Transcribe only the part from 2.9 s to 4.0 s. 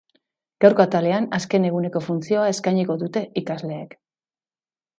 dute ikasleek.